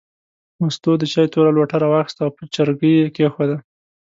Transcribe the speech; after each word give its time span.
مستو 0.59 0.91
د 0.99 1.03
چای 1.13 1.27
توره 1.33 1.51
لوټه 1.57 1.77
راواخیسته 1.83 2.21
او 2.25 2.31
په 2.37 2.43
چرګۍ 2.53 2.91
یې 3.01 3.07
کېښوده. 3.15 3.57